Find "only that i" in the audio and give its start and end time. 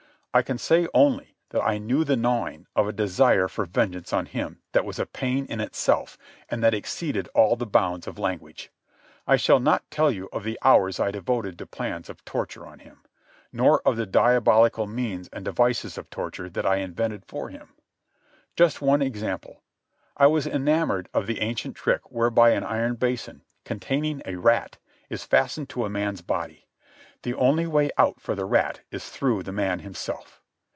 0.93-1.77